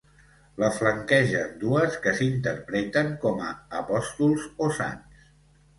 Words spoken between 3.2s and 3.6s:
com a